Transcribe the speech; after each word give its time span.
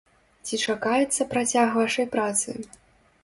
Ці 0.47 0.59
чакаецца 0.67 1.27
працяг 1.35 1.77
вашай 1.81 2.09
працы? 2.15 2.57